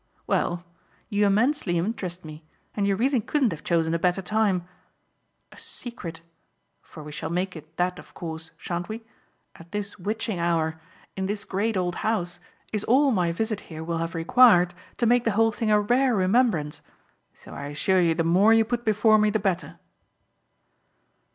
[0.25, 0.65] "Well,
[1.09, 4.67] you immensely interest me and you really couldn't have chosen a better time.
[5.51, 6.21] A secret
[6.81, 9.03] for we shall make it that of course, shan't we?
[9.57, 10.81] at this witching hour,
[11.15, 12.39] in this great old house,
[12.73, 16.15] is all my visit here will have required to make the whole thing a rare
[16.15, 16.81] remembrance.
[17.35, 19.77] So I assure you the more you put before me the better."